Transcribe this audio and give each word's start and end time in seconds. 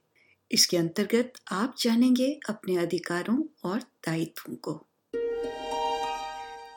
इसके 0.52 0.76
अंतर्गत 0.76 1.32
आप 1.52 1.74
जानेंगे 1.80 2.40
अपने 2.48 2.76
अधिकारों 2.76 3.42
और 3.64 3.80
दायित्वों 3.80 4.56
को। 4.56 4.86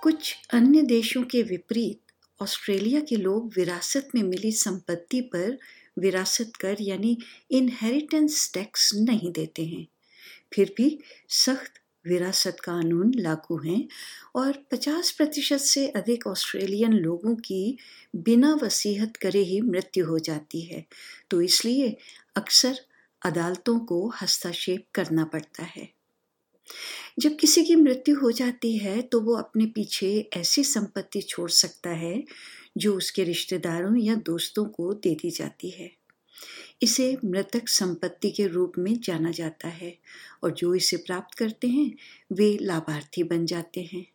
कुछ 0.04 0.36
अन्य 0.54 0.82
देशों 0.82 1.24
के 1.24 1.44
विपरीत, 1.44 2.00
ऑस्ट्रेलिया 2.42 3.00
के 3.00 3.16
लोग 3.16 3.54
विरासत 3.56 4.08
में 4.16 4.24
मिली 4.24 4.52
संपत्ति 4.52 5.22
पर 5.22 5.58
विरासत 6.00 6.52
कर, 6.62 6.78
यानी 6.82 7.18
इनहेरिटेंस 7.52 8.52
टैक्स 8.54 8.96
नहीं 8.96 9.32
देते 9.32 9.66
हैं। 9.66 9.88
फिर 10.54 10.74
भी 10.78 11.00
सख्त 11.30 11.74
विरासत 12.08 12.58
कानून 12.64 13.14
लागू 13.16 13.58
हैं 13.58 13.88
और 14.36 14.66
50 14.72 15.12
प्रतिशत 15.12 15.58
से 15.58 15.88
अधिक 15.88 16.28
ऑस्ट्रेलियन 16.28 16.94
लोगों 16.94 17.36
की 17.36 17.78
बिना 18.16 18.60
वसीहत 18.64 19.18
करे 19.18 19.40
ही 19.40 19.62
मृत्यु 19.62 20.06
हो 20.06 20.20
जाती 20.20 20.62
है। 20.62 20.86
तो 21.30 21.42
इसलिए 21.42 21.98
अक्सर 22.36 22.80
अदालतों 23.26 23.80
को 23.80 24.14
हस्तक्षेप 24.22 24.86
करना 24.94 25.26
पड़ता 25.26 25.64
है। 25.64 25.93
जब 27.20 27.36
किसी 27.36 27.64
की 27.64 27.76
मृत्यु 27.76 28.20
हो 28.20 28.32
जाती 28.32 28.78
है 28.78 29.02
तो 29.02 29.22
वो 29.22 29.36
अपने 29.36 29.66
पीछे 29.66 30.30
ऐसी 30.34 30.64
संपत्ति 30.64 31.22
छोड़ 31.22 31.50
सकता 31.50 31.90
है, 31.90 32.24
जो 32.78 32.94
उसके 32.96 33.24
रिश्तेदारों 33.24 33.98
या 33.98 34.16
दोस्तों 34.16 34.66
को 34.66 34.94
दे 34.94 35.16
दी 35.16 35.30
जाती 35.30 35.70
है। 35.70 35.92
इसे 36.82 37.18
मृतक 37.26 37.68
संपत्ति 37.68 38.32
के 38.32 38.48
रूप 38.48 38.74
में 38.78 39.00
जाना 39.00 39.32
जाता 39.32 39.68
है, 39.68 39.98
और 40.44 40.52
जो 40.52 40.76
इसे 40.76 40.98
प्राप्त 40.98 41.38
करते 41.38 41.68
हैं, 41.68 41.96
वे 42.34 42.58
लाभार्थी 42.62 43.24
बन 43.24 43.46
जाते 43.46 43.90
हैं। 43.94 44.06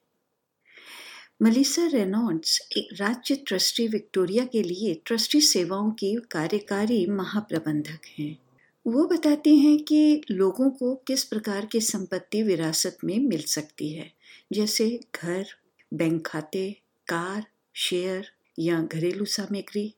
मलिसा 1.42 1.86
रेनॉल्ड्स 1.86 2.68
एक 2.76 2.88
राज्य 3.00 3.34
ट्रस्टी 3.34 3.88
विक्टोरिया 3.88 4.44
के 4.44 4.62
लिए 4.62 5.02
ट्रस्टी 5.04 5.40
सेवाओं 5.40 5.90
की 5.90 6.14
कार्यकारी 6.30 7.06
महाप्रबंधक 7.06 7.98
हैं। 8.18 8.47
वो 8.88 9.04
बताती 9.06 9.58
हैं 9.58 9.78
कि 9.78 10.22
लोगों 10.30 10.70
को 10.70 10.94
किस 11.06 11.24
प्रकार 11.24 11.64
की 11.64 11.80
संपत्ति 11.80 12.42
विरासत 12.42 12.98
में 13.04 13.18
मिल 13.18 13.40
सकती 13.40 13.92
है 13.92 14.12
जैसे 14.52 15.00
घर 15.14 15.44
बैंक 15.94 16.26
खाते 16.26 16.70
कार 17.08 17.44
शेयर 17.74 18.26
या 18.58 18.80
घरेलू 18.82 19.24
सामग्री 19.24 19.94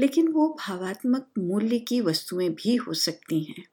लेकिन 0.00 0.28
वो 0.28 0.48
भावात्मक 0.48 1.28
मूल्य 1.38 1.78
की 1.78 2.00
वस्तुएँ 2.00 2.48
भी 2.48 2.76
हो 2.76 2.94
सकती 2.94 3.42
हैं 3.44 3.64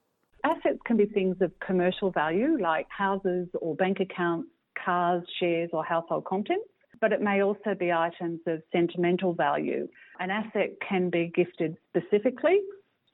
Assets 0.43 0.79
can 0.89 0.97
be 0.97 1.07
things 1.15 1.41
of 1.41 1.51
commercial 1.67 2.11
value 2.11 2.51
like 2.57 2.93
houses 2.99 3.47
or 3.61 3.75
bank 3.75 3.99
accounts, 3.99 4.47
cars, 4.85 5.23
shares 5.39 5.73
or 5.73 5.83
household 5.85 6.23
contents. 6.25 6.69
But 7.01 7.11
it 7.11 7.21
may 7.21 7.41
also 7.41 7.73
be 7.73 7.91
items 7.91 8.39
of 8.47 8.61
sentimental 8.71 9.33
value. 9.33 9.87
An 10.19 10.31
asset 10.31 10.77
can 10.89 11.09
be 11.09 11.31
gifted 11.35 11.77
specifically. 11.89 12.57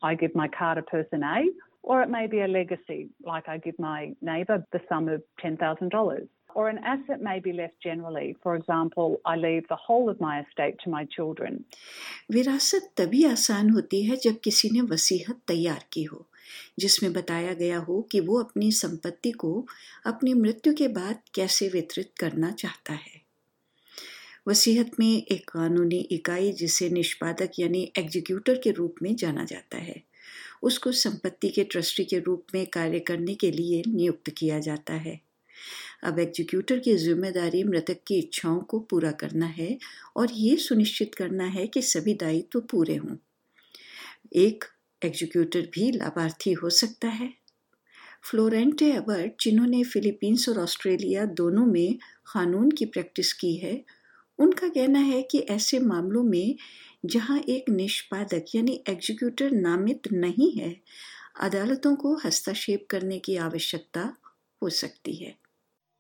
I 0.03 0.15
give 0.15 0.35
my 0.35 0.49
car 0.49 0.75
to 0.75 0.83
person 0.83 1.23
A, 1.23 1.49
or 1.83 2.03
it 2.03 2.11
may 2.11 2.27
be 2.27 2.41
a 2.41 2.49
legacy, 2.49 3.11
like 3.25 3.49
I 3.49 3.59
give 3.59 3.79
my 3.79 4.15
neighbour 4.21 4.67
the 4.73 4.81
sum 4.89 5.09
of 5.09 5.23
$10,000. 5.45 6.29
or 6.55 6.69
an 6.69 6.79
asset 6.85 7.21
may 7.23 7.41
be 7.41 7.53
left 7.53 7.81
generally. 7.83 8.37
For 8.43 8.57
example, 8.57 9.21
I 9.25 9.37
leave 9.37 9.69
the 9.69 9.77
whole 9.77 10.11
of 10.11 10.21
my 10.21 10.41
estate 10.41 10.77
to 10.85 10.91
my 10.91 11.05
children. 11.17 11.65
विरासत 12.31 12.93
तभी 12.97 13.25
आसान 13.25 13.71
होती 13.71 14.03
है 14.03 14.17
जब 14.17 14.41
किसी 14.45 14.71
ने 14.71 14.81
वसीहत 14.81 15.41
तैयार 15.49 15.85
की 15.93 16.05
हो 16.05 16.27
जिसमें 16.79 17.13
बताया 17.13 17.53
गया 17.55 17.79
हो 17.79 18.03
कि 18.13 18.21
वो 18.21 18.43
अपनी 18.43 18.71
संपत्ति 18.73 19.31
को 19.31 19.67
अपनी 20.07 20.35
मृत्यु 20.35 20.75
के 20.75 20.89
बाद 20.89 21.21
कैसे 21.35 21.69
वितरित 21.69 22.13
करना 22.21 22.51
चाहता 22.51 22.93
है 22.93 23.16
वसीहत 24.48 24.92
में 25.00 25.24
एक 25.32 25.50
कानूनी 25.50 25.98
इकाई 26.12 26.52
जिसे 26.52 26.90
निष्पादक 26.90 27.52
यानी 27.60 27.82
एग्जीक्यूटर 27.98 28.58
के 28.58 28.72
रूप 28.72 28.96
में 29.02 29.16
जाना 29.16 29.44
जाता 29.44 29.78
है। 29.78 30.02
उसको 30.64 30.92
संपत्ति 30.92 31.50
के 31.50 31.64
ट्रस्टी 31.64 32.04
के 32.04 32.20
रूप 32.20 32.46
में 32.54 32.66
कार्य 32.66 33.00
करने 33.00 33.36
के 33.36 33.52
लिए 33.52 33.82
नियुक्त 33.88 34.30
किया 34.30 34.60
जाता 34.60 34.94
है। 34.94 35.20
अब 36.04 36.20
एग्जीक्यूटर 36.20 36.80
की 36.80 36.96
ज़िम्मेदारी 36.96 37.64
मृतक 37.64 37.98
की 38.08 38.20
इच्छाओं 38.20 38.60
को 38.60 38.80
पूरा 38.80 39.12
करना 39.12 39.46
है 39.46 39.78
और 40.16 40.32
ये 40.32 40.56
सुनिश्चित 40.58 41.16
करना 41.16 41.46
है 41.48 41.68
कि 41.68 41.82
सभी 41.82 42.14
दायित्व 42.14 42.60
तो 42.60 42.66
पूरे 42.68 42.96
हों। 42.96 43.16
एक 44.36 44.64
एग्जीक्यूटर 45.02 45.68
भी 45.74 45.92
लाभार्थी 45.92 46.54
हो 46.54 46.70
सकता 46.70 47.08
है। 47.08 47.34
फ्लोरेंटे 48.24 48.92
अबर्ट, 48.92 49.34
जिन्होंने 49.42 49.84
फिलीपींस 49.84 50.50
और 50.50 50.60
ऑस्ट्रेलिया 50.60 51.26
दोनों 51.26 51.66
में 51.66 51.98
कानून 52.34 52.72
की 52.72 52.86
प्रैक्टिस 52.86 53.34
की 53.34 53.56
है 53.56 53.76
उनका 54.40 54.68
कहना 54.68 55.00
है 55.00 55.22
कि 55.32 55.40
ऐसे 55.50 55.80
मामलों 55.80 56.24
में 56.24 56.56
जहाँ 57.06 57.40
एक 57.50 57.70
निष्पादक 57.70 58.56
यानी 58.56 58.84
एग्जीक्यूटर 58.90 59.52
नामित 59.52 60.12
नहीं 60.14 60.52
है 60.52 60.76
अदालतों 61.48 61.96
को 61.96 62.16
हस्तक्षेप 62.26 62.88
करने 62.90 63.20
की 63.26 63.36
आवश्यकता 63.50 64.14
हो 64.62 64.70
सकती 64.84 65.16
है 65.16 65.36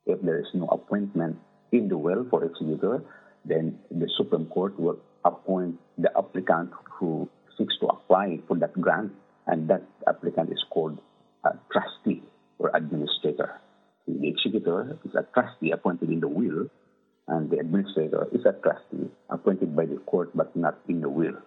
if 0.07 0.21
there 0.21 0.39
is 0.39 0.47
no 0.53 0.67
appointment 0.67 1.37
in 1.71 1.87
the 1.89 1.97
will 1.97 2.25
for 2.29 2.43
executor, 2.45 3.03
then 3.45 3.77
the 3.91 4.09
Supreme 4.17 4.45
Court 4.45 4.79
will 4.79 4.99
appoint 5.25 5.79
the 5.97 6.11
applicant 6.17 6.71
who 6.89 7.29
seeks 7.57 7.77
to 7.79 7.87
apply 7.87 8.39
for 8.47 8.57
that 8.57 8.73
grant, 8.79 9.11
and 9.47 9.69
that 9.69 9.83
applicant 10.07 10.51
is 10.51 10.63
called 10.69 10.99
a 11.43 11.51
trustee 11.71 12.23
or 12.59 12.71
administrator. 12.73 13.59
The 14.07 14.27
executor 14.29 14.97
is 15.03 15.15
a 15.15 15.25
trustee 15.33 15.71
appointed 15.71 16.09
in 16.09 16.21
the 16.21 16.27
will, 16.27 16.69
and 17.27 17.49
the 17.49 17.59
administrator 17.59 18.27
is 18.31 18.45
a 18.45 18.53
trustee, 18.53 19.09
appointed 19.29 19.75
by 19.75 19.85
the 19.85 19.97
court, 19.97 20.31
but 20.33 20.55
not 20.55 20.79
in 20.87 21.01
the 21.01 21.09
will. 21.09 21.37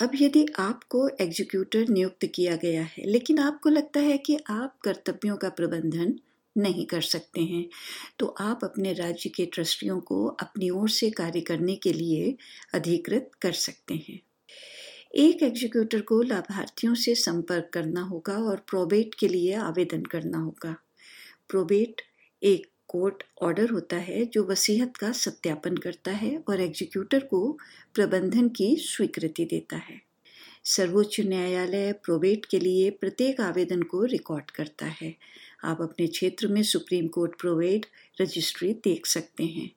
अब 0.00 0.10
यदि 0.20 0.44
आपको 0.58 1.08
executor 1.20 1.88
नियुक्त 1.88 2.26
किया 2.34 2.56
गया 2.56 2.82
है, 2.82 3.04
लेकिन 3.06 3.38
आपको 3.38 3.68
लगता 3.70 4.00
है 4.00 4.16
कि 4.18 4.38
आप 4.50 4.78
कर्तव्यों 4.84 5.36
का 5.36 5.48
प्रबंधन 5.48 6.14
नहीं 6.56 6.84
कर 6.86 7.00
सकते 7.00 7.40
हैं 7.40 7.64
तो 8.18 8.26
आप 8.40 8.60
अपने 8.64 8.92
राज्य 8.92 9.30
के 9.30 9.46
ट्रस्टियों 9.46 9.98
को 10.00 10.26
अपनी 10.40 10.70
ओर 10.70 10.88
से 10.88 11.10
कार्य 11.10 11.40
करने 11.40 11.76
के 11.76 11.92
लिए 11.92 12.36
अधिकृत 12.74 13.30
कर 13.42 13.52
सकते 13.52 13.94
हैं 14.08 14.20
एक 15.14 15.42
एग्जीक्यूटर 15.42 16.00
को 16.00 16.20
लाभार्थियों 16.22 16.94
से 16.94 17.14
संपर्क 17.14 17.70
करना 17.72 18.02
होगा 18.02 18.36
और 18.48 18.64
प्रोबेट 18.70 19.14
के 19.14 19.28
लिए 19.28 19.54
आवेदन 19.54 20.02
करना 20.02 20.38
होगा 20.38 20.74
प्रोबेट 21.48 22.02
एक 22.42 22.66
कोर्ट 22.88 23.22
ऑर्डर 23.42 23.70
होता 23.70 23.96
है 23.96 24.24
जो 24.24 24.44
वसीहत 24.44 24.96
का 24.96 25.12
सत्यापन 25.12 25.76
करता 25.76 26.10
है 26.10 26.44
और 26.48 26.60
एग्जीक्यूटर 26.60 27.20
को 27.20 27.58
प्रबंधन 27.94 28.48
की 28.48 28.76
स्वीकृति 28.76 29.44
देता 29.44 29.76
है। 29.76 30.00
सर्वोच्च 30.64 31.20
न्यायालय 31.20 31.92
प्रोबेट 31.92 32.44
के 32.44 32.58
लिए 32.58 32.90
प्रत्येक 32.90 33.40
आवेदन 33.40 33.82
को 33.82 34.04
रिकॉर्ड 34.04 34.50
करता 34.50 34.86
है। 34.86 35.14
आप 35.64 35.82
अपने 35.82 36.06
क्षेत्र 36.06 36.48
में 36.48 36.62
सुप्रीम 36.62 37.06
कोर्ट 37.06 37.40
प्रोवेड 37.40 37.86
रजिस्ट्री 38.20 38.72
देख 38.72 39.06
सकते 39.06 39.44
हैं। 39.44 39.70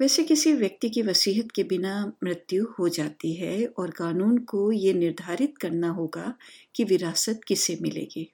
वैसे 0.00 0.22
किसी 0.24 0.52
व्यक्ति 0.52 0.88
की 0.88 1.02
वसीहत 1.02 1.50
के 1.50 1.62
बिना 1.62 2.12
मृत्यु 2.24 2.64
हो 2.78 2.88
जाती 2.88 3.34
है 3.34 3.66
और 3.66 3.90
कानून 3.90 4.38
को 4.38 4.72
ये 4.72 4.92
निर्धारित 4.92 5.58
करना 5.58 5.88
होगा 5.88 6.34
कि 6.74 6.84
विरासत 6.84 7.40
किसे 7.46 7.78
मिलेगी। 7.82 8.30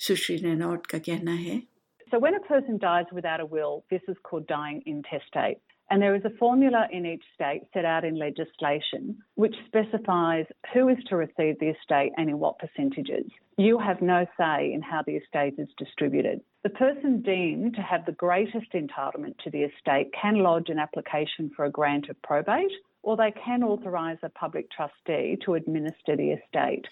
सुश्री 0.00 0.36
रेनॉट 0.36 0.86
का 0.86 0.98
कहना 0.98 1.32
है 1.32 1.62
So 2.10 2.18
when 2.18 2.34
a 2.34 2.40
person 2.40 2.78
dies 2.78 3.06
without 3.12 3.40
a 3.40 3.46
will, 3.46 3.84
this 3.90 4.02
is 4.08 4.16
called 4.22 4.46
dying 4.46 4.82
intestate. 4.86 5.58
And 5.90 6.02
there 6.02 6.14
is 6.14 6.24
a 6.24 6.36
formula 6.38 6.86
in 6.92 7.06
each 7.06 7.24
state 7.34 7.62
set 7.72 7.84
out 7.84 8.04
in 8.04 8.18
legislation 8.18 9.18
which 9.36 9.54
specifies 9.66 10.44
who 10.74 10.88
is 10.88 10.98
to 11.08 11.16
receive 11.16 11.58
the 11.58 11.70
estate 11.70 12.12
and 12.16 12.28
in 12.28 12.38
what 12.38 12.58
percentages. 12.58 13.24
You 13.56 13.78
have 13.78 14.02
no 14.02 14.26
say 14.38 14.72
in 14.72 14.82
how 14.82 15.02
the 15.06 15.16
estate 15.16 15.54
is 15.58 15.68
distributed. 15.78 16.40
The 16.62 16.70
person 16.70 17.22
deemed 17.22 17.74
to 17.76 17.82
have 17.82 18.04
the 18.04 18.12
greatest 18.12 18.72
entitlement 18.74 19.38
to 19.44 19.50
the 19.50 19.62
estate 19.62 20.12
can 20.12 20.42
lodge 20.42 20.68
an 20.68 20.78
application 20.78 21.50
for 21.56 21.64
a 21.64 21.70
grant 21.70 22.10
of 22.10 22.20
probate 22.22 22.72
or 23.02 23.16
they 23.16 23.32
can 23.32 23.62
authorise 23.62 24.18
a 24.22 24.28
public 24.28 24.70
trustee 24.70 25.38
to 25.44 25.54
administer 25.54 26.16
the 26.16 26.32
estate. 26.32 26.86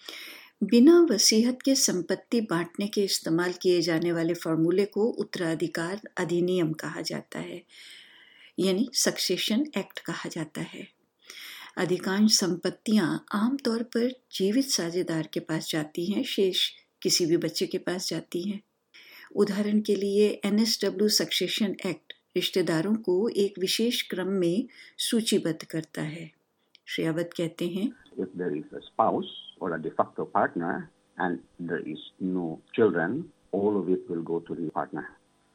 बिना 0.62 1.00
वसीहत 1.10 1.58
के 1.64 1.74
संपत्ति 1.74 2.40
बांटने 2.40 2.86
के 2.86 3.02
इस्तेमाल 3.04 3.52
किए 3.52 3.80
जाने 3.80 4.12
वाले 4.12 4.34
फॉर्मूले 4.34 4.84
को 4.84 5.04
उत्तराधिकार 5.04 6.00
अधिनियम 6.16 6.72
कहा 6.72 7.00
जाता 7.00 7.38
है, 7.38 7.62
यानी 8.58 8.88
सक्सेशन 8.94 9.66
एक्ट 9.78 9.98
कहा 9.98 10.28
जाता 10.28 10.60
है। 10.60 10.86
अधिकांश 11.76 12.38
संपत्तियाँ 12.38 13.26
आमतौर 13.32 13.82
पर 13.82 14.08
जीवित 14.32 14.64
साझेदार 14.64 15.28
के 15.32 15.40
पास 15.40 15.70
जाती 15.70 16.06
हैं, 16.06 16.22
शेष 16.24 16.68
किसी 17.02 17.26
भी 17.26 17.36
बच्चे 17.36 17.66
के 17.66 17.78
पास 17.78 18.08
जाती 18.08 18.42
हैं। 18.42 18.60
उदाहरण 19.36 19.80
के 19.80 19.94
लिए 19.94 20.28
N 20.44 20.58
S 20.58 20.78
W 20.84 21.08
succession 21.08 21.76
act 21.86 22.12
रिश्तेदारों 22.36 22.94
को 22.94 23.28
एक 23.28 23.58
विशेष 23.58 24.02
क्रम 24.02 24.28
में 24.28 24.68
सूचीबद्ध 24.98 25.64
करता 25.64 26.02
है। 26.02 26.30
श्रेयावत 26.86 27.30
कहते 27.36 27.68
हैं 27.68 27.90
Or 29.66 29.74
a 29.74 29.82
de 29.82 29.90
facto 29.90 30.26
partner 30.26 30.88
and 31.18 31.40
there 31.58 31.80
is 31.80 31.98
no 32.20 32.60
children, 32.72 33.32
all 33.50 33.76
of 33.76 33.88
it 33.88 34.08
will 34.08 34.22
go 34.22 34.38
to 34.38 34.54
the 34.54 34.70
partner. 34.70 35.08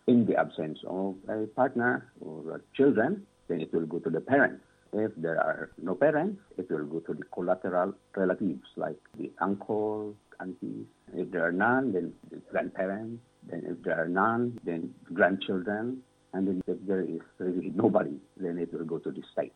In 0.05 0.25
the 0.25 0.35
absence 0.35 0.79
of 0.85 1.15
a 1.29 1.47
partner 1.47 2.11
or 2.19 2.61
children, 2.75 3.25
then 3.47 3.61
it 3.61 3.73
will 3.73 3.85
go 3.85 3.99
to 3.99 4.09
the 4.09 4.19
parents. 4.19 4.65
If 4.91 5.11
there 5.15 5.39
are 5.39 5.71
no 5.81 5.95
parents, 5.95 6.41
it 6.57 6.69
will 6.69 6.83
go 6.87 6.99
to 6.99 7.13
the 7.13 7.23
collateral 7.33 7.93
relatives 8.13 8.67
like 8.75 8.99
the 9.17 9.31
uncle, 9.39 10.13
aunties. 10.41 10.87
If 11.15 11.31
there 11.31 11.47
are 11.47 11.53
none, 11.53 11.93
then 11.93 12.11
the 12.29 12.41
grandparents. 12.51 13.23
Then 13.49 13.63
if 13.65 13.81
there 13.81 13.97
are 13.97 14.09
none, 14.09 14.59
then 14.65 14.93
grandchildren. 15.13 16.03
And 16.33 16.49
then 16.49 16.61
if 16.67 16.85
there 16.85 16.99
is 16.99 17.21
really 17.39 17.71
nobody, 17.73 18.17
then 18.35 18.57
it 18.57 18.73
will 18.73 18.83
go 18.83 18.97
to 18.97 19.09
the 19.09 19.23
state. 19.31 19.53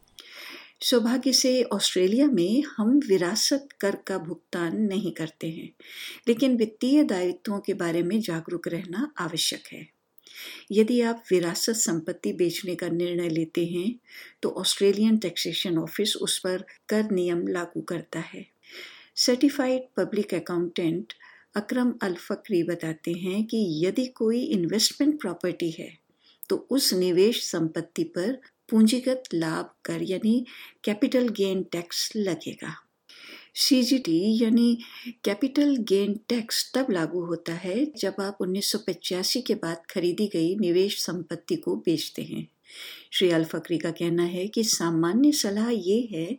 सौभाग्य 0.82 1.32
से 1.34 1.62
Australia 1.64 2.26
में 2.28 2.64
हम 2.68 3.00
विरासत 3.08 3.68
कर 3.80 3.96
का 4.08 4.18
भुगतान 4.18 4.76
नहीं 4.78 5.12
करते 5.12 5.48
हैं। 5.48 5.70
लेकिन 6.28 6.58
वित्तीय 6.58 7.04
दायित्वों 7.04 7.60
के 7.60 7.74
बारे 7.74 8.04
में 8.04 8.20
जागरूक 8.22 8.68
रहना 8.68 9.12
आवश्यक 9.18 9.68
है। 9.72 9.86
यदि 10.72 11.00
आप 11.02 11.24
विरासत 11.32 11.76
संपत्ति 11.76 12.34
बेचने 12.34 12.76
का 12.76 12.90
निर्णय 12.90 13.30
लेते 13.30 13.66
हैं 13.66 13.94
तो 14.42 14.50
ऑस्ट्रेलियन 14.60 15.18
टैक्सेशन 15.18 15.78
ऑफ़िस 15.78 16.16
उस 16.16 16.38
पर 16.40 16.66
कर 16.90 17.12
नियम 17.12 17.46
लागू 17.48 17.82
करता 17.82 18.20
है। 18.26 18.46
Certified 19.16 19.88
public 19.98 20.34
accountant 20.34 21.14
Akram 21.56 21.94
Al 22.04 22.16
Fakhri 22.20 22.64
बताते 22.64 23.12
हैं 23.14 23.44
कि 23.46 23.68
यदि 23.86 24.06
कोई 24.16 24.44
इन्वेस्टमेंट 24.46 25.20
प्रॉपर्टी 25.22 25.70
है 25.72 25.94
तो 26.50 26.68
उस 26.70 26.94
निवेश 26.94 27.44
संपत्ति 27.44 28.04
पर 28.04 28.38
पूंजीगत 28.70 29.24
लाभ 29.34 29.70
कर, 29.86 30.02
यानी 30.02 30.46
कैपिटल 30.84 31.28
गेन 31.30 31.64
टैक्स 31.64 32.12
लगेगा। 32.16 32.76
सीजीटी 33.56 34.44
यानी 34.44 34.78
कैपिटल 35.24 35.76
गेन 35.78 36.20
टैक्स 36.30 36.72
तब 36.76 36.88
लागू 36.92 37.26
होता 37.26 37.54
है 37.54 37.86
जब 37.98 38.16
आप 38.20 38.38
उन्नीस 38.42 38.72
सौ 38.72 38.78
पचासी 38.78 39.42
के 39.42 39.56
बाद 39.56 39.84
खरीदी 39.90 40.28
गई 40.28 40.56
निवेश 40.56 41.00
संपत्ति 41.06 41.56
को 41.56 41.76
बेचते 41.76 42.22
हैं। 42.22 42.48
श्री 43.12 43.30
अल 43.30 43.46
फकरी 43.46 43.78
का 43.78 43.92
कहना 43.92 44.24
है 44.24 44.48
कि 44.48 44.64
सामान्य 44.64 45.32
सलाह 45.32 45.70
ये 45.70 46.10
है 46.12 46.38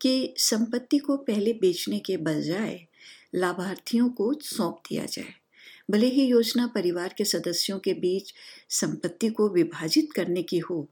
कि 0.00 0.34
संपत्ति 0.38 0.98
को 0.98 1.16
पहले 1.16 1.52
बेचने 1.52 1.98
के 1.98 2.16
बजाय 2.16 2.80
लाभार्थियों 3.34 4.08
को 4.08 4.32
सौंप 4.42 4.82
दिया 4.88 5.04
जाए। 5.04 5.34
भले 5.90 6.06
ही 6.06 6.24
योजना 6.24 6.66
परिवार 6.66 7.14
के 7.18 7.24
सदस्यों 7.24 7.78
के 7.78 7.92
बीच 7.92 8.34
संपत्ति 8.68 9.28
को 9.28 9.48
विभाजित 9.48 10.12
करने 10.12 10.42
की 10.42 10.58
हो 10.58 10.88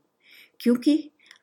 क्योंकि 0.59 0.95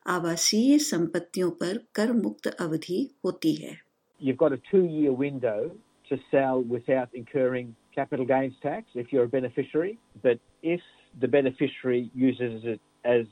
आवासीय 0.07 0.77
संपत्तियों 0.79 1.49
पर 1.61 1.77
कर 1.95 2.11
मुक्त 2.23 2.47
अवधि 2.47 3.01
होती 3.25 3.53
है 3.55 3.77
You've 4.21 4.37
got 4.37 4.51
a 4.51 4.61
two-year 4.69 5.13
window 5.13 5.71
to 6.09 6.17
sell 6.29 6.61
without 6.61 7.09
incurring 7.13 7.75
capital 7.95 8.25
gains 8.25 8.55
tax 8.61 8.85
if 8.95 9.13
you're 9.13 9.23
a 9.23 9.33
beneficiary. 9.35 9.97
But 10.21 10.39
if 10.61 10.81
the 11.21 11.27
beneficiary 11.27 12.11
uses 12.13 12.65
it 12.65 12.81
as 13.05 13.25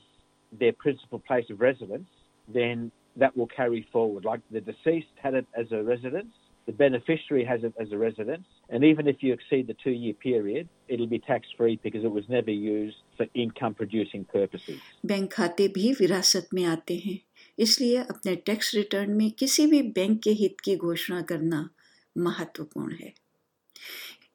their 0.60 0.72
principal 0.72 1.18
place 1.18 1.50
of 1.50 1.60
residence, 1.60 2.08
then 2.52 2.90
that 3.16 3.36
will 3.36 3.48
carry 3.48 3.86
forward. 3.92 4.24
Like 4.24 4.40
the 4.50 4.60
deceased 4.60 5.12
had 5.22 5.34
it 5.34 5.46
as 5.54 5.66
a 5.72 5.82
residence, 5.82 6.32
the 6.65 6.71
beneficiary 6.73 7.43
has 7.43 7.63
it 7.63 7.73
as 7.79 7.91
a 7.91 7.97
residence, 7.97 8.47
and 8.69 8.83
even 8.83 9.07
if 9.07 9.21
you 9.21 9.33
exceed 9.33 9.67
the 9.67 9.73
two 9.73 9.91
year 9.91 10.13
period, 10.13 10.69
it'll 10.87 11.07
be 11.07 11.19
tax 11.19 11.47
free 11.57 11.79
because 11.83 12.03
it 12.03 12.11
was 12.11 12.29
never 12.29 12.51
used 12.51 12.97
for 13.17 13.25
income 13.35 13.73
producing 13.73 14.25
purposes. 14.25 14.79
Bank 15.05 15.31
खाते 15.33 15.67
भी 15.67 15.91
विरासत 15.99 16.47
में 16.53 16.63
आते 16.65 16.97
हैं 17.05 17.19
इसलिए 17.59 17.97
अपने 17.97 18.35
tax 18.45 18.73
return 18.75 19.11
में 19.17 19.29
किसी 19.39 19.65
भी 19.67 19.81
बैंक 19.97 20.21
के 20.23 20.31
हित 20.41 20.61
की 20.65 20.75
घोषणा 20.75 21.21
करना 21.31 21.69
महत्वपूर्ण 22.15 22.95
है 23.01 23.13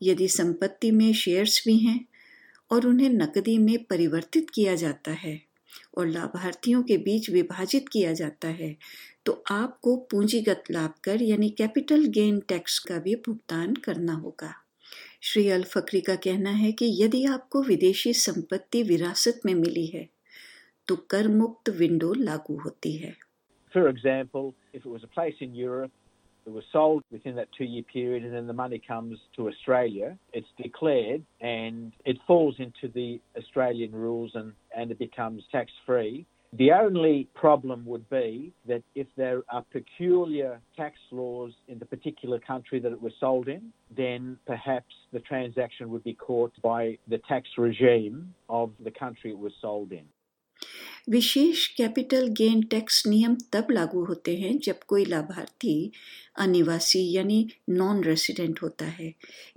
यदि 0.03 0.29
संपत्ति 0.29 0.91
में 0.91 1.13
शेयर्स 1.13 1.63
भी 1.67 1.77
हैं 1.79 1.99
और 2.71 2.87
उन्हें 2.87 3.11
नकदी 3.11 3.59
में 3.59 3.77
परिवर्तित 3.91 4.51
किया 4.55 4.75
जाता 4.75 5.13
है 5.25 5.41
और 5.99 6.07
लाभार्थियों 6.07 6.83
के 6.83 6.97
बीच 7.07 7.31
विभाजित 7.31 7.89
किया 7.89 8.13
जाता 8.13 8.49
है 8.49 8.77
तो 9.29 9.33
आपको 9.51 9.95
पूंजीगत 10.11 10.71
लाभ 10.71 10.93
कर 11.05 11.23
यानी 11.23 11.49
कैपिटल 11.57 12.05
गेन 12.13 12.39
टैक्स 12.49 12.79
का 12.89 12.99
भी 13.07 13.15
भुगतान 13.27 13.75
करना 13.87 14.13
होगा 14.21 14.53
श्री 15.23 15.49
अल 15.57 15.65
फकरी 15.73 16.01
का 16.07 16.15
कहना 16.27 16.51
है 16.61 16.71
कि 16.73 16.87
यदि 17.03 17.25
आपको 17.33 17.63
विदेशी 17.63 18.13
संपत्ति 18.21 18.83
विरासत 18.91 19.41
में 19.47 19.53
मिली 19.55 19.85
है 19.87 20.09
तो 20.89 20.97
कर 21.11 21.29
मुक्त 21.29 21.69
विंडो 21.81 22.13
लागू 22.21 22.57
होती 22.61 22.93
है 22.97 23.13
For 23.73 23.83
example, 23.91 24.49
if 24.73 24.87
it 24.87 24.91
was 24.93 25.05
a 25.09 25.13
place 25.19 25.45
in 25.49 25.55
Europe, 25.55 25.93
it 26.47 26.55
was 26.55 26.71
sold 26.73 27.05
within 27.11 27.37
that 27.41 27.53
two 27.59 27.69
year 27.75 27.85
period, 27.93 28.25
and 28.25 28.35
then 28.39 28.47
the 28.47 28.59
money 28.63 28.81
comes 28.87 29.27
to 29.37 29.49
Australia, 29.49 30.11
it's 30.33 30.57
declared 30.63 31.29
and 31.43 31.93
it 32.07 32.25
falls 32.27 32.65
into 32.69 32.93
the 32.97 33.21
Australian 33.37 34.01
rules 34.07 34.41
and, 34.43 34.53
and 34.75 34.91
it 34.91 34.99
becomes 34.99 35.53
tax 35.53 35.81
free. 35.85 36.27
The 36.54 36.72
only 36.72 37.28
problem 37.34 37.84
would 37.86 38.08
be 38.10 38.54
that 38.68 38.84
if 38.94 39.08
there 39.18 39.42
are 39.50 39.64
peculiar 39.72 40.60
tax 40.78 41.00
laws 41.12 41.52
in 41.68 41.80
the 41.80 41.86
particular 41.86 42.40
country 42.40 42.80
that 42.80 42.92
it 42.92 43.02
was 43.02 43.14
sold 43.20 43.48
in, 43.48 43.74
then 43.98 44.38
perhaps 44.46 44.94
the 45.12 45.20
transaction 45.20 45.90
would 45.90 46.04
be 46.04 46.14
caught 46.14 46.54
by 46.62 47.00
the 47.08 47.18
tax 47.28 47.50
regime 47.58 48.36
of 48.50 48.70
the 48.84 48.92
country 48.92 49.32
it 49.32 49.40
was 49.40 49.54
sold 49.62 49.92
in. 49.92 50.06
विशेष 51.10 51.66
capital 51.78 52.28
gain 52.40 52.62
tax 52.72 53.02
नियम 53.08 53.36
तब 53.54 53.72
लागू 53.72 54.04
होते 54.06 54.36
हैं 54.38 54.58
जब 54.64 54.84
कोई 54.88 55.06
लाभार्थी 55.06 55.76
अनिवासी 56.40 57.02
यानी 57.12 57.40
नॉन 57.70 58.04
रेसिडेंट 58.04 58.62
होता 58.62 58.86
है 59.00 59.14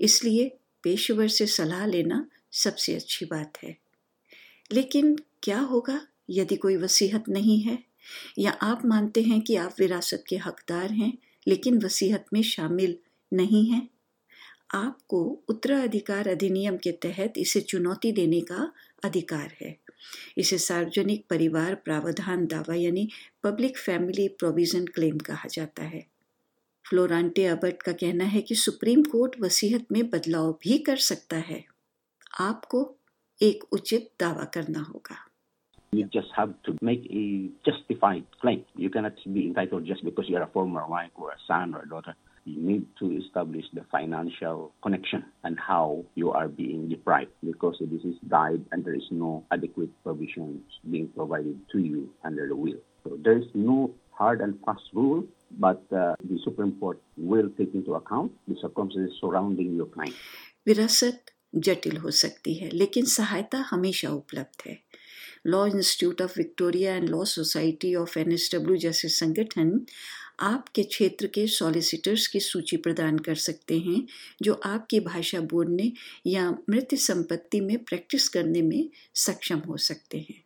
इसलिए 0.09 0.49
पेशेवर 0.85 1.29
से 1.37 1.47
सलाह 1.47 1.87
लेना 1.87 2.27
सबसे 2.65 2.95
अच्छी 2.95 3.27
बात 3.27 3.63
है 3.63 3.77
लेकिन 4.73 5.17
क्या 5.43 5.61
होगा 5.73 6.01
यदि 6.32 6.56
कोई 6.56 6.78
वसीहत 6.78 7.30
नहीं 7.30 7.62
है, 7.62 7.84
या 8.40 8.52
आप 8.52 8.86
मानते 8.86 9.22
हैं 9.22 9.42
कि 9.42 9.56
आप 9.56 9.76
विरासत 9.80 10.24
के 10.30 10.38
हकदार 10.38 10.92
हैं, 10.92 11.18
लेकिन 11.48 11.84
वसीहत 11.86 12.26
में 12.34 12.42
शामिल 12.42 12.98
नहीं 13.34 13.70
हैं, 13.72 13.90
आपको 14.74 15.44
उत्तराधिकार 15.50 16.28
अधिनियम 16.28 16.78
के 16.78 16.92
तहत 16.92 17.34
इसे 17.38 17.62
चुनौती 17.62 18.12
देने 18.12 18.42
का 18.42 18.74
अधिकार 19.04 19.54
है। 19.62 19.78
इसे 20.38 20.58
सार्वजनिक 20.58 21.26
परिवार 21.30 21.76
प्रावधान 21.76 22.46
दावा 22.46 22.76
यानी 22.76 23.10
पब्लिक 23.44 23.78
फैमिली 23.78 24.28
प्रोविज़न 24.28 24.86
क्लेम 24.86 25.18
कहा 25.18 25.48
जाता 25.52 25.84
है। 25.84 26.06
फ्लोरांटे 26.90 27.46
अबर्ट 27.46 27.82
का 27.84 27.92
कहना 27.92 28.24
है 28.24 28.42
कि 28.42 28.56
सुप्रीम 28.56 29.04
कोर्ट 29.04 29.40
वसीहत 29.42 29.86
में 29.92 30.10
बदलाव 30.10 30.52
भी 30.52 30.78
कर 30.78 30.98
सकता 30.98 31.38
है। 31.38 31.64
आपको 32.40 32.96
एक 33.42 33.64
उचित 33.72 34.10
दावा 34.20 34.44
करना 34.44 34.80
होगा। 34.80 35.31
You 35.93 36.05
just 36.13 36.29
have 36.37 36.53
to 36.65 36.77
make 36.83 37.07
a 37.11 37.49
justified 37.65 38.25
claim. 38.41 38.65
You 38.75 38.91
cannot 38.91 39.15
be 39.33 39.47
entitled 39.47 39.87
just 39.87 40.05
because 40.05 40.27
you're 40.29 40.43
a 40.43 40.49
former 40.49 40.87
wife 40.87 41.11
or 41.15 41.31
a 41.31 41.39
son 41.47 41.75
or 41.75 41.83
a 41.83 41.89
daughter. 41.89 42.15
You 42.45 42.61
need 42.61 42.87
to 43.01 43.11
establish 43.17 43.65
the 43.73 43.85
financial 43.91 44.73
connection 44.83 45.25
and 45.43 45.59
how 45.59 46.05
you 46.15 46.31
are 46.33 46.49
being 46.49 46.89
deprived 46.89 47.33
because 47.45 47.77
this 47.81 48.03
is 48.03 48.17
died 48.29 48.65
and 48.71 48.85
there 48.85 48.95
is 48.95 49.09
no 49.11 49.45
adequate 49.51 49.91
provisions 50.05 50.63
being 50.91 51.09
provided 51.09 51.59
to 51.73 51.79
you 51.79 52.11
under 52.25 52.47
the 52.47 52.55
will. 52.55 52.79
So 53.05 53.19
there 53.23 53.37
is 53.39 53.47
no 53.55 53.91
hard 54.13 54.41
and 54.41 54.59
fast 54.65 54.83
rule, 54.93 55.25
but 55.59 55.83
uh, 55.93 56.15
the 56.23 56.39
Supreme 56.45 56.73
Court 56.79 57.01
will 57.17 57.51
take 57.59 57.75
into 57.75 57.95
account 57.95 58.33
the 58.49 58.57
circumstances 58.61 59.17
surrounding 59.21 59.75
your 59.77 59.87
claim. 59.87 60.13
विरासत 60.67 61.31
जटिल 61.65 61.97
हो 61.97 62.11
सकती 62.11 62.55
है 62.55 62.69
लेकिन 62.71 63.05
सहायता 63.05 63.59
हमेशा 63.71 64.11
उपलब्ध 64.11 64.63
है 64.67 64.79
Law 65.48 65.68
Institute 65.68 66.22
of 66.22 66.34
Victoria 66.38 66.96
and 66.96 67.10
Law 67.10 67.24
Society 67.24 67.96
of 67.96 68.20
NSW 68.20 68.78
जैसे 68.78 69.08
संगठन 69.08 69.86
आपके 70.40 70.84
क्षेत्र 70.84 71.28
के 71.28 71.48
सॉलिसिटर्स 71.48 72.28
की 72.28 72.40
सूची 72.40 72.78
प्रदान 72.78 73.18
कर 73.18 73.36
सकते 73.36 73.80
हैं, 73.80 74.08
जो 74.42 74.54
आपकी 74.54 75.00
भाषा 75.00 75.40
बोलने 75.40 75.92
या 76.28 76.52
मृत्यु 76.70 77.00
संपत्ति 77.00 77.62
में 77.62 77.78
प्रैक्टिस 77.78 78.30
करने 78.30 78.62
में 78.62 78.90
सक्षम 79.16 79.60
हो 79.60 79.78
सकते 79.78 80.18
हैं। 80.18 80.44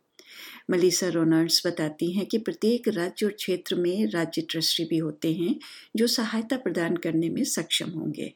मलिसा 0.70 1.08
रोनाल्ड्स 1.08 1.66
बताती 1.66 2.12
हैं 2.12 2.26
कि 2.26 2.38
प्रत्येक 2.38 2.88
राज्य 2.88 3.26
और 3.26 3.32
क्षेत्र 3.32 3.74
में 3.74 4.06
राज्य 4.06 4.42
ट्रस्टी 4.42 4.84
भी 4.84 4.98
होते 4.98 5.32
हैं, 5.32 5.56
जो 5.96 6.06
सहायता 6.06 6.56
प्रदान 6.56 6.96
करने 6.96 7.28
में 7.28 7.44
सक्षम 7.44 7.90
होंगे। 7.90 8.34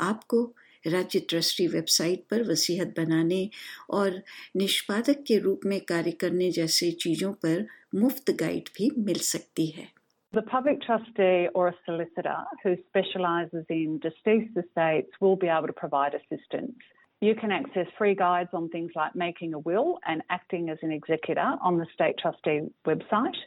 आपको 0.00 0.54
राज्य 0.92 1.20
ट्रस्टी 1.30 1.66
वेबसाइट 1.74 2.24
पर 2.30 2.42
वसीहत 2.50 2.94
बनाने 2.96 3.48
और 3.98 4.22
निष्पादक 4.56 5.22
के 5.28 5.38
रूप 5.46 5.60
में 5.66 5.80
कार्य 5.88 6.10
करने 6.24 6.50
जैसे 6.58 6.90
चीज़ों 7.04 7.32
पर 7.44 7.66
मुफ़्त 7.94 8.30
गाइड 8.40 8.68
भी 8.78 8.90
मिल 9.06 9.18
सकती 9.34 9.66
है 9.78 9.86
The 10.32 10.42
public 10.42 10.82
trustee 10.82 11.48
or 11.54 11.68
a 11.68 11.74
solicitor 11.86 12.36
who 12.62 12.76
specialises 12.80 13.64
in 13.70 13.98
deceased 13.98 14.58
estates 14.62 15.20
will 15.22 15.36
be 15.36 15.48
able 15.48 15.68
to 15.68 15.72
provide 15.72 16.14
assistance. 16.14 16.90
You 17.22 17.34
can 17.34 17.50
access 17.50 17.86
free 17.96 18.14
guides 18.14 18.50
on 18.52 18.68
things 18.68 18.92
like 18.94 19.16
making 19.16 19.54
a 19.54 19.58
will 19.58 19.98
and 20.06 20.22
acting 20.30 20.68
as 20.68 20.78
an 20.82 20.92
executor 20.92 21.46
on 21.62 21.78
the 21.78 21.86
State 21.94 22.18
Trustee 22.18 22.60
website. 22.86 23.38